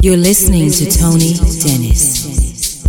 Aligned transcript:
You're 0.00 0.16
listening 0.16 0.70
to 0.70 0.88
Tony 0.96 1.34
Dennis. 1.34 2.86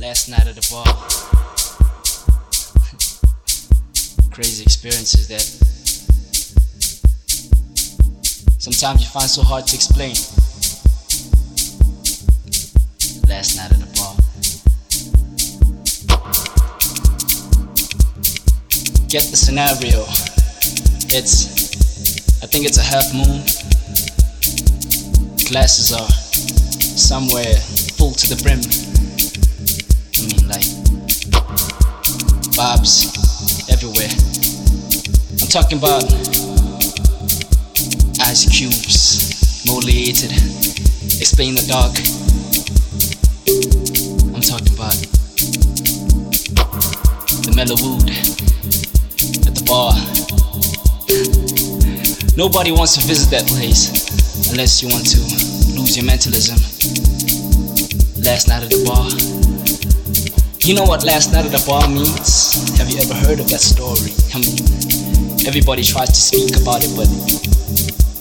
Last 0.00 0.30
night 0.30 0.46
at 0.46 0.54
the 0.54 0.66
bar. 0.70 0.86
Crazy 4.32 4.62
experiences 4.62 5.28
that 5.28 5.42
sometimes 8.58 9.02
you 9.02 9.08
find 9.08 9.28
so 9.28 9.42
hard 9.42 9.66
to 9.66 9.76
explain. 9.76 10.14
Last 13.28 13.56
night 13.58 13.70
at 13.70 13.80
the 13.80 13.86
bar. 14.00 14.16
Get 19.10 19.24
the 19.24 19.36
scenario. 19.36 20.06
It's, 21.14 22.42
I 22.42 22.46
think 22.46 22.64
it's 22.64 22.78
a 22.78 22.82
half 22.82 23.12
moon 23.12 23.44
glasses 25.50 25.92
are 25.92 26.08
somewhere 26.96 27.56
full 27.98 28.12
to 28.12 28.28
the 28.30 28.38
brim. 28.38 28.62
I 30.14 30.22
mean, 30.22 30.46
like, 30.46 30.62
vibes 32.54 33.10
everywhere. 33.68 34.14
I'm 35.42 35.50
talking 35.50 35.78
about 35.78 36.04
ice 38.22 38.46
cubes, 38.46 39.66
molated, 39.66 40.30
explain 41.18 41.56
the 41.56 41.66
dark. 41.66 41.98
I'm 44.30 44.42
talking 44.42 44.72
about 44.78 44.94
the 47.42 47.52
mellow 47.56 47.74
wood 47.74 48.08
at 49.48 49.54
the 49.58 49.64
bar. 49.66 49.98
Nobody 52.36 52.70
wants 52.70 52.94
to 52.94 53.00
visit 53.04 53.30
that 53.30 53.48
place 53.48 54.09
unless 54.50 54.82
you 54.82 54.88
want 54.88 55.06
to 55.06 55.20
lose 55.78 55.96
your 55.96 56.04
mentalism. 56.04 56.58
Last 58.24 58.48
night 58.48 58.64
at 58.64 58.70
the 58.70 58.82
bar. 58.84 59.06
You 60.66 60.74
know 60.74 60.82
what 60.84 61.04
last 61.04 61.32
night 61.32 61.46
at 61.46 61.52
the 61.52 61.62
bar 61.66 61.86
means? 61.88 62.76
Have 62.78 62.90
you 62.90 62.98
ever 62.98 63.14
heard 63.14 63.38
of 63.38 63.48
that 63.50 63.60
story? 63.62 64.10
I 64.34 64.42
mean, 64.42 65.46
everybody 65.46 65.82
tries 65.82 66.10
to 66.10 66.20
speak 66.20 66.58
about 66.60 66.82
it, 66.82 66.90
but 66.98 67.06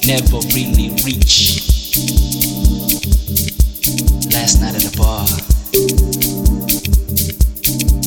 never 0.06 0.38
really 0.54 0.94
reach. 1.02 1.66
Last 4.30 4.62
night 4.62 4.78
at 4.78 4.86
the 4.86 4.94
bar. 5.02 5.26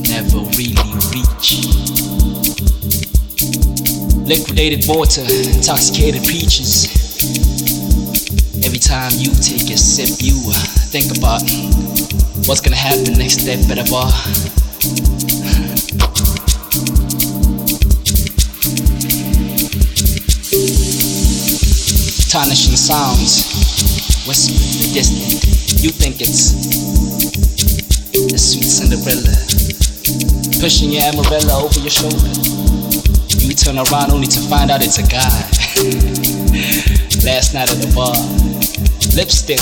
Never 0.06 0.46
really 0.54 0.94
reach. 1.10 1.66
Liquidated 4.26 4.86
water, 4.86 5.26
intoxicated 5.26 6.22
peaches. 6.22 7.01
Time 8.82 9.12
you 9.16 9.30
take 9.30 9.70
a 9.70 9.78
sip, 9.78 10.20
you 10.20 10.34
uh, 10.50 10.58
think 10.90 11.16
about 11.16 11.40
what's 12.46 12.60
gonna 12.60 12.76
happen 12.76 13.14
next 13.14 13.40
step 13.40 13.60
at 13.70 13.78
a 13.78 13.88
bar. 13.88 14.10
Tarnishing 22.28 22.76
sounds, 22.76 23.46
whisper 24.26 24.58
the 24.58 24.90
distant. 24.92 25.82
You 25.82 25.90
think 25.90 26.20
it's 26.20 26.52
the 28.12 28.36
sweet 28.36 28.66
Cinderella, 28.66 29.32
pushing 30.60 30.90
your 30.90 31.02
amarella 31.02 31.62
over 31.62 31.78
your 31.78 31.88
shoulder. 31.88 32.28
You 33.38 33.54
turn 33.54 33.78
around 33.78 34.10
only 34.10 34.26
to 34.26 34.40
find 34.50 34.70
out 34.70 34.84
it's 34.84 34.98
a 34.98 35.06
guy. 35.06 35.61
Last 37.24 37.54
night 37.54 37.72
at 37.72 37.80
the 37.80 37.90
bar. 37.96 38.12
Lipstick, 39.16 39.60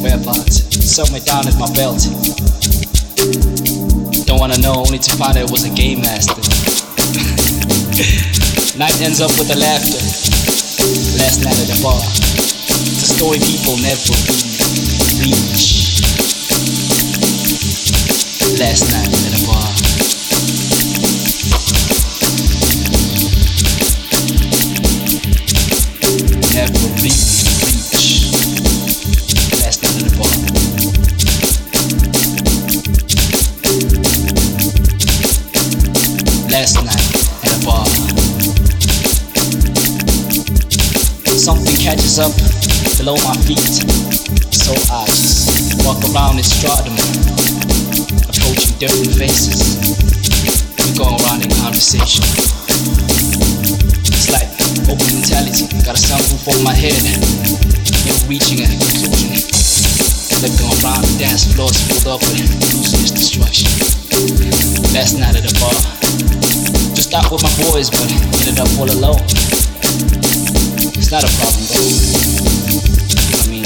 whereabouts? 0.00 0.64
Somewhere 0.80 1.20
down 1.20 1.46
at 1.46 1.56
my 1.60 1.68
belt. 1.76 2.00
Don't 4.24 4.40
wanna 4.40 4.56
know, 4.58 4.80
only 4.80 4.98
to 4.98 5.16
find 5.16 5.36
out 5.36 5.44
it 5.44 5.50
was 5.52 5.64
a 5.68 5.74
game 5.74 6.00
master. 6.00 6.40
Night 8.78 8.96
ends 9.02 9.20
up 9.20 9.30
with 9.36 9.52
a 9.52 9.58
laughter. 9.60 10.00
Last 11.20 11.44
night 11.44 11.58
at 11.60 11.68
the 11.68 11.80
bar. 11.84 12.00
A 12.00 13.04
story 13.04 13.38
people 13.44 13.76
never 13.76 14.16
reach. 15.20 16.00
Last 18.58 18.88
night 18.88 19.31
Last 26.62 26.78
night 29.82 29.96
at 29.98 30.06
the 30.06 30.14
bar. 30.14 30.30
Last 36.52 36.76
night 36.84 37.02
at 37.42 37.50
a 37.50 37.58
bar. 37.66 37.86
Something 41.34 41.76
catches 41.82 42.20
up 42.20 42.30
below 42.96 43.16
my 43.24 43.34
feet. 43.42 43.58
So 44.54 44.72
I 44.92 45.04
just 45.06 45.84
walk 45.84 45.98
around 46.14 46.38
in 46.38 46.44
stardom, 46.44 46.94
approaching 48.28 48.78
different 48.78 49.18
faces. 49.18 49.78
We 50.78 50.94
go 50.96 51.10
around 51.10 51.42
in 51.42 51.50
conversation. 51.50 52.22
Open 54.92 55.08
mentality. 55.08 55.64
Got 55.88 55.96
a 55.96 56.02
sunroof 56.04 56.44
over 56.52 56.60
my 56.60 56.76
head. 56.76 56.92
Never 58.04 58.28
reaching 58.28 58.60
a 58.60 58.68
conclusion. 58.68 59.32
Looking 60.44 60.68
around 60.68 61.00
the 61.00 61.16
dance 61.16 61.48
floors 61.48 61.80
filled 61.88 62.12
up 62.12 62.20
with 62.20 62.44
losing 62.76 63.16
destruction. 63.16 63.72
Last 64.92 65.16
night 65.16 65.32
at 65.32 65.48
the 65.48 65.54
bar. 65.56 65.72
Just 66.92 67.08
out 67.16 67.32
with 67.32 67.40
my 67.40 67.48
boys, 67.72 67.88
but 67.88 68.04
ended 68.44 68.60
up 68.60 68.68
all 68.76 68.84
alone. 68.92 69.24
It's 70.92 71.08
not 71.08 71.24
a 71.24 71.30
problem 71.40 71.64
though. 71.72 71.88
I 73.32 73.48
mean, 73.48 73.64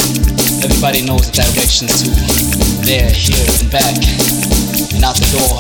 everybody 0.63 1.03
knows 1.03 1.27
the 1.27 1.43
directions 1.43 2.07
to 2.07 2.15
there, 2.87 3.11
here, 3.11 3.51
and 3.59 3.67
back, 3.75 3.99
and 4.95 5.03
out 5.03 5.19
the 5.19 5.27
door. 5.35 5.59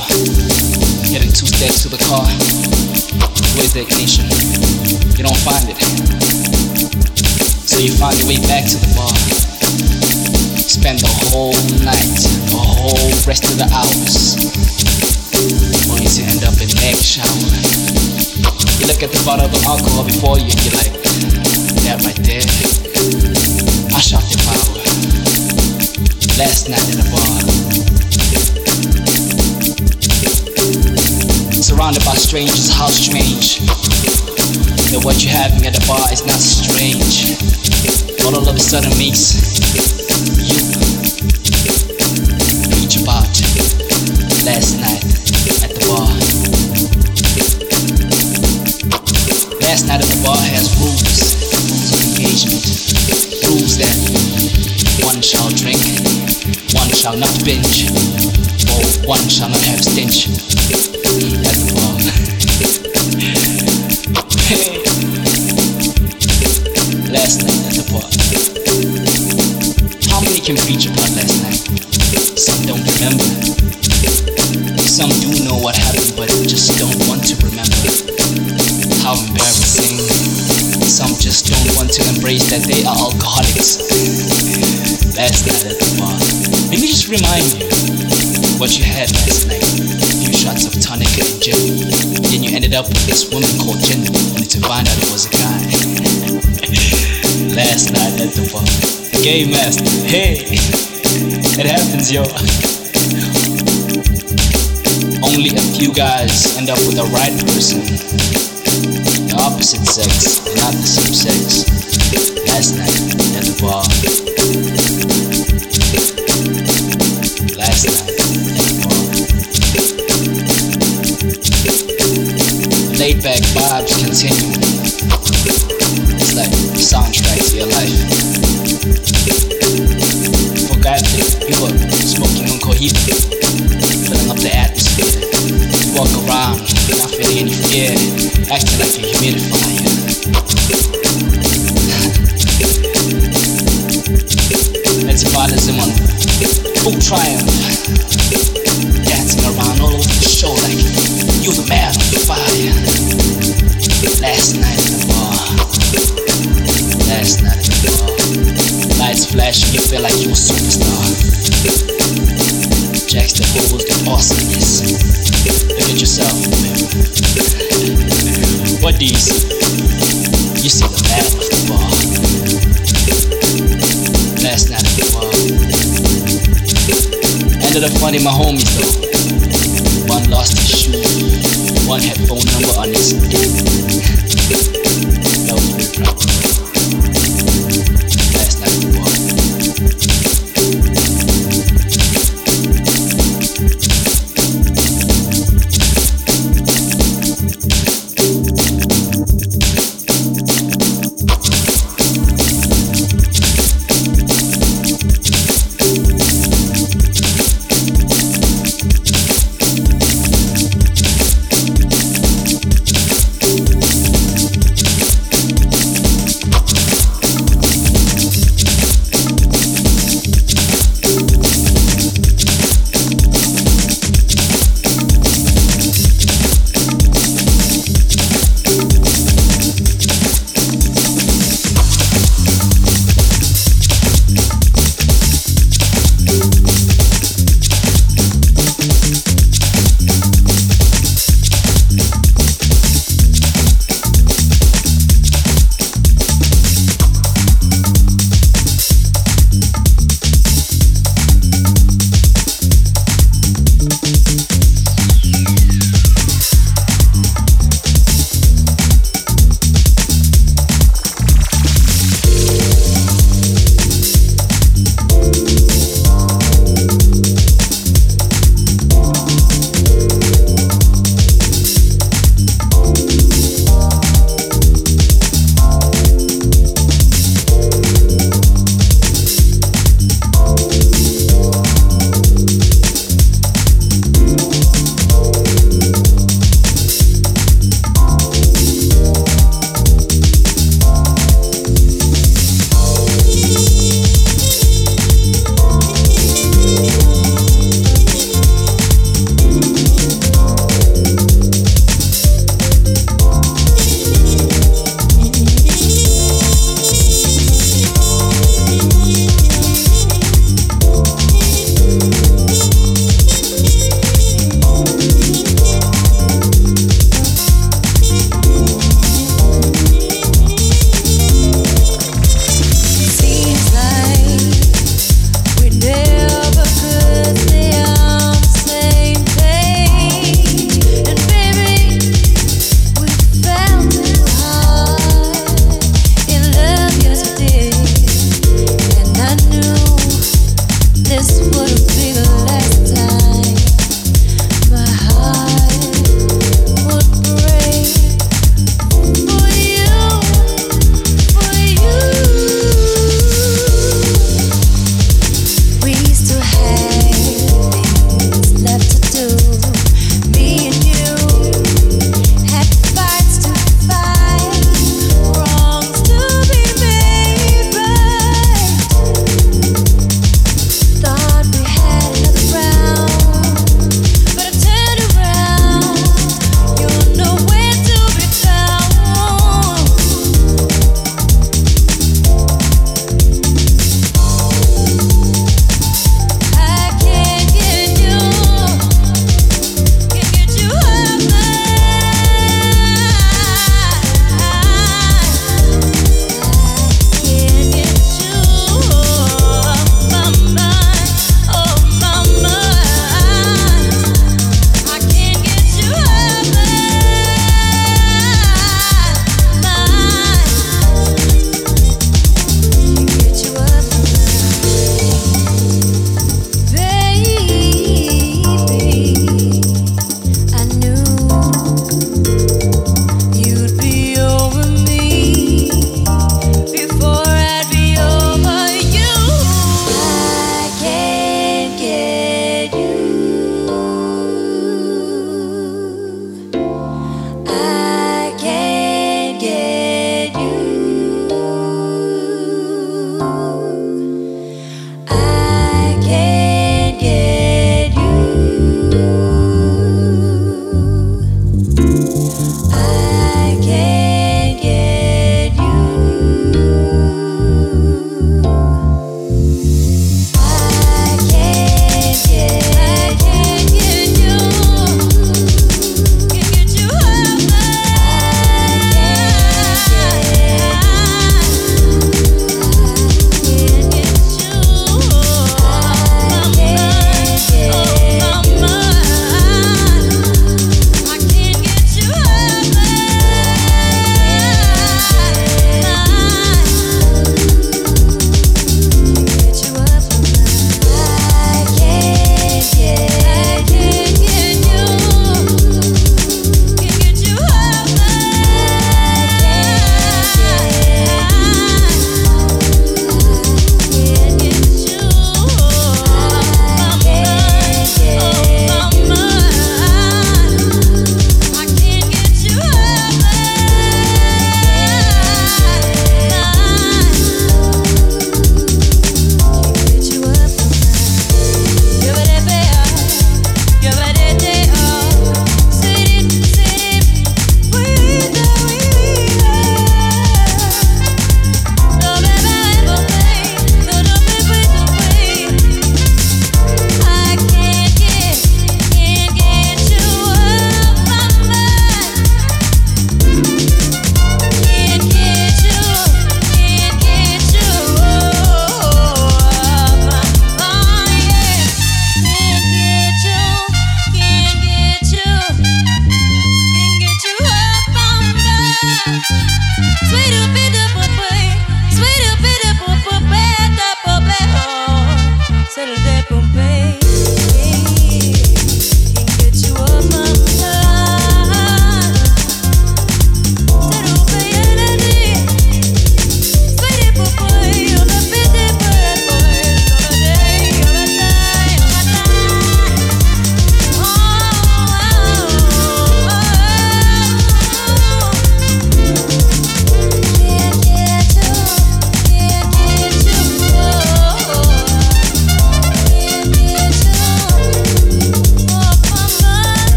Getting 1.10 1.34
two 1.34 1.50
steps 1.50 1.82
to 1.82 1.88
the 1.90 1.98
car. 2.06 2.85
Where's 3.56 3.72
the 3.72 3.82
ignition? 3.82 4.28
You 5.16 5.24
don't 5.24 5.42
find 5.44 5.68
it. 5.68 5.78
So 7.66 7.80
you 7.80 7.92
find 7.96 8.16
your 8.20 8.28
way 8.28 8.40
back 8.48 8.64
to 8.68 8.76
the 8.76 8.90
bar. 8.96 9.12
Spend 10.60 11.00
the 11.00 11.12
whole 11.28 11.56
night, 11.84 12.16
the 12.52 12.60
whole 12.60 13.10
rest 13.24 13.44
of 13.48 13.56
the 13.56 13.68
hours. 13.72 14.36
Only 15.88 16.08
to 16.08 16.22
end 16.24 16.44
up 16.44 16.56
in 16.60 16.68
egg 16.84 16.96
shower. 17.00 17.52
You 18.80 18.86
look 18.88 19.02
at 19.02 19.12
the 19.12 19.22
bottle 19.24 19.46
of 19.46 19.64
alcohol 19.64 20.04
before 20.04 20.38
you 20.38 20.52
and 20.52 20.60
you're 20.64 20.76
like, 20.76 20.92
that 21.84 22.02
right 22.04 22.20
there. 22.24 22.44
I 23.96 24.00
shot 24.00 24.24
the 24.28 24.36
power. 24.44 24.80
Last 26.38 26.68
night 26.68 26.88
in 26.90 26.96
the 27.00 27.08
bar. 27.12 28.55
Surrounded 31.76 32.04
by 32.06 32.14
strangers, 32.14 32.72
how 32.72 32.86
strange. 32.86 33.60
That 34.88 35.04
what 35.04 35.20
you're 35.20 35.36
having 35.36 35.60
at 35.68 35.76
the 35.76 35.84
bar 35.84 36.08
is 36.08 36.24
not 36.24 36.40
strange. 36.40 37.36
All 38.24 38.32
of 38.32 38.48
a 38.48 38.56
sudden 38.56 38.88
makes 38.96 39.36
you 40.40 40.56
preach 42.72 42.96
about 42.96 43.28
last 44.48 44.80
night 44.80 45.04
at 45.60 45.76
the 45.76 45.84
bar. 45.84 46.08
Last 49.60 49.84
night 49.84 50.00
at 50.00 50.08
the 50.08 50.20
bar 50.24 50.40
has 50.56 50.72
rules, 50.80 51.04
rules 51.60 51.92
of 51.92 52.00
engagement, 52.08 52.64
rules 53.52 53.76
that 53.76 53.92
one 55.04 55.20
shall 55.20 55.52
drink, 55.52 55.84
one 56.72 56.88
shall 56.96 57.20
not 57.20 57.36
binge, 57.44 58.55
one 59.06 59.28
shall 59.28 59.48
not 59.48 59.60
have 59.60 59.80
what 88.76 88.84
you 88.84 88.92
had 88.92 89.10
last 89.12 89.48
night. 89.48 89.62
A 89.62 90.06
few 90.20 90.32
shots 90.32 90.66
of 90.66 90.76
tonic 90.80 91.08
and 91.16 91.40
gin. 91.40 91.88
Then 92.20 92.42
you 92.42 92.54
ended 92.54 92.74
up 92.74 92.86
with 92.88 93.06
this 93.06 93.24
woman 93.32 93.48
called 93.56 93.80
Jen, 93.80 94.04
only 94.04 94.46
to 94.52 94.60
find 94.60 94.86
out 94.88 94.96
it 95.00 95.08
was 95.12 95.24
a 95.24 95.30
guy. 95.32 95.60
last 97.56 97.92
night 97.92 98.20
at 98.20 98.36
the 98.36 98.44
bar. 98.52 98.64
Game 99.22 99.50
master. 99.50 99.88
Hey, 100.04 100.44
it 101.56 101.66
happens, 101.66 102.12
yo. 102.12 102.22
Only 105.24 105.56
a 105.56 105.64
few 105.76 105.92
guys 105.94 106.56
end 106.58 106.68
up 106.68 106.78
with 106.84 106.96
the 106.96 107.08
right 107.16 107.32
person. 107.48 107.80
The 109.24 109.36
opposite 109.40 109.86
sex, 109.86 110.44
not 110.56 110.74
the 110.74 110.84
same 110.84 111.14
sex. 111.14 111.64
Last 112.46 112.76
night 112.76 112.92
at 113.36 113.44
the 113.44 113.56
bar. 113.62 114.05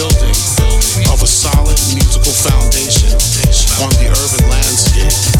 building 0.00 0.32
of 1.12 1.20
a 1.22 1.26
solid 1.26 1.76
musical 1.92 2.32
foundation 2.32 3.12
on 3.84 3.90
the 4.00 4.08
urban 4.08 4.48
landscape. 4.48 5.39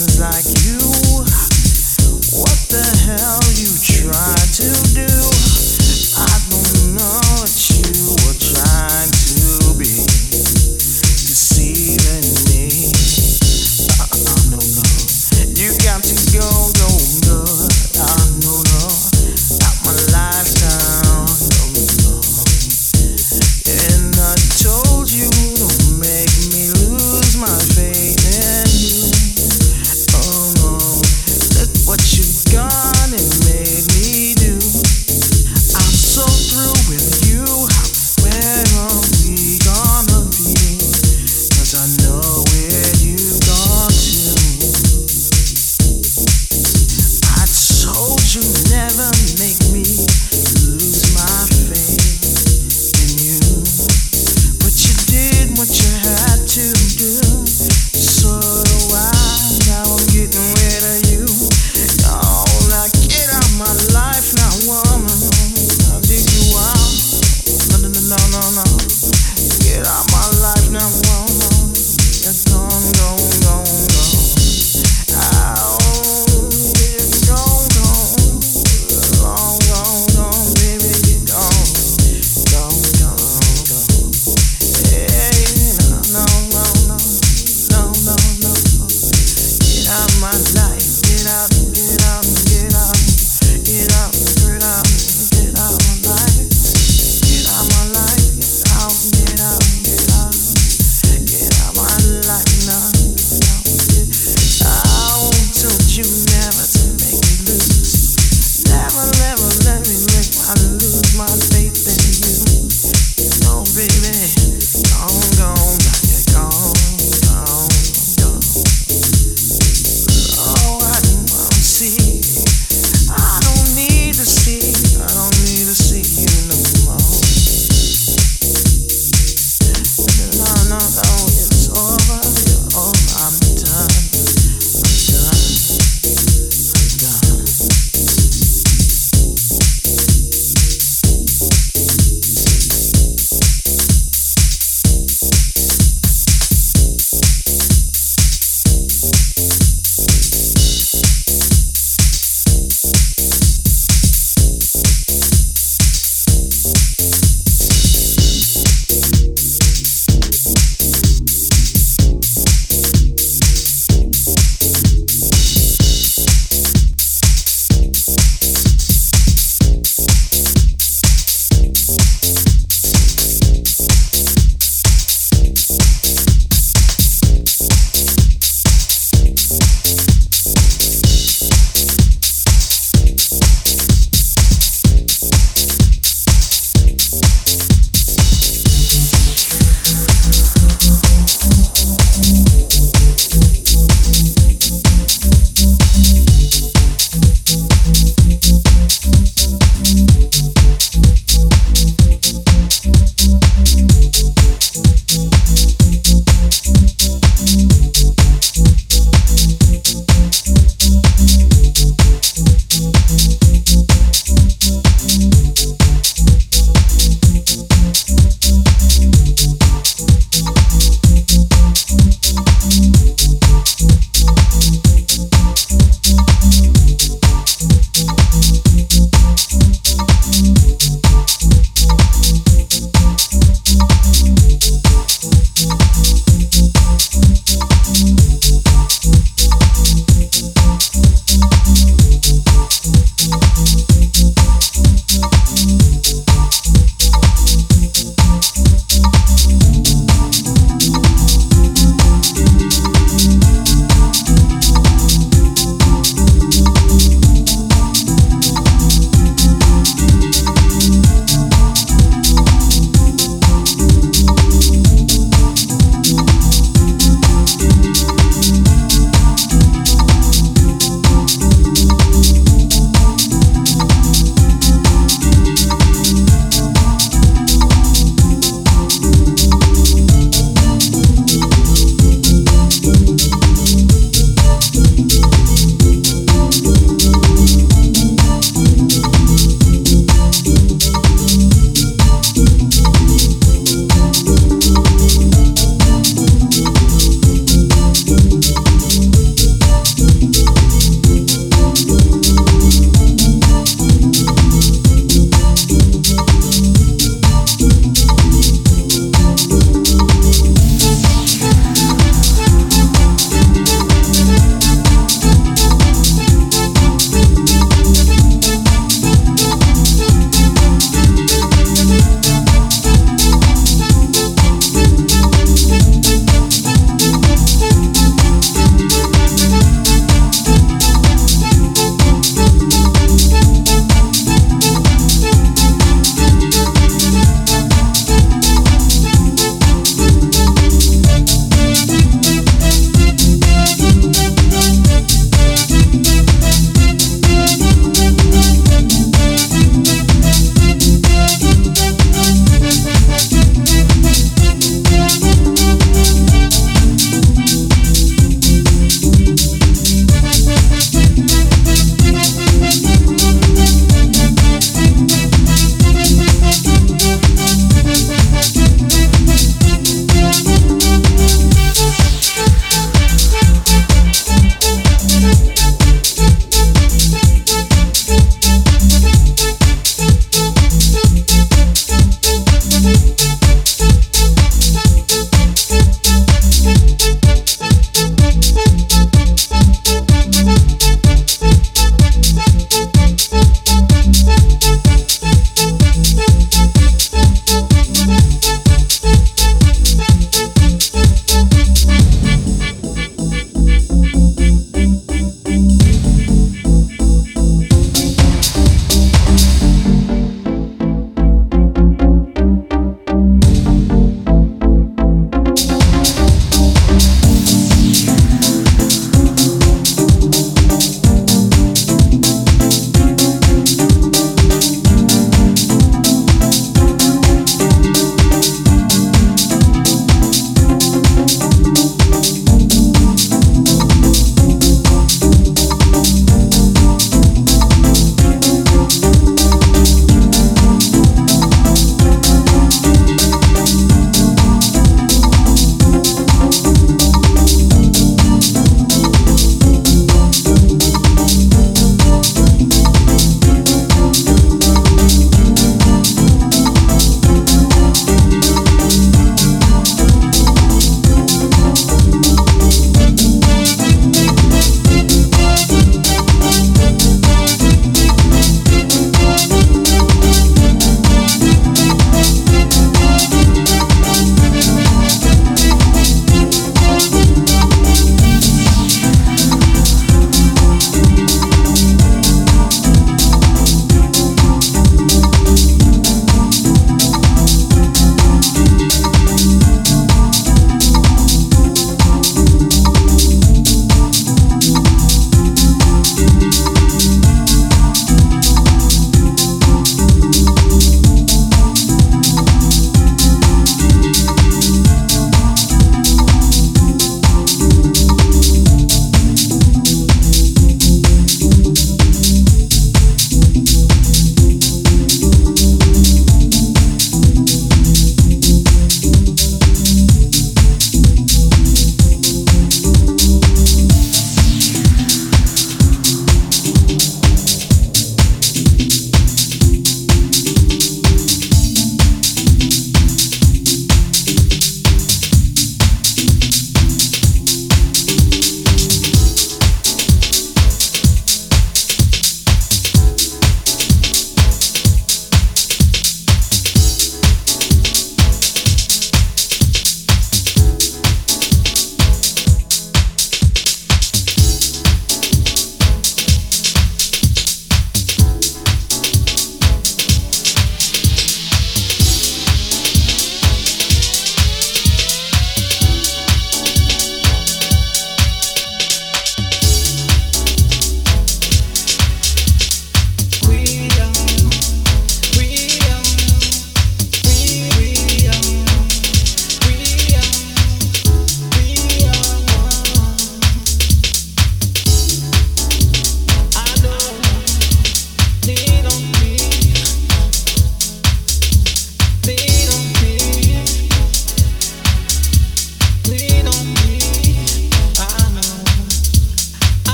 like 0.00 0.59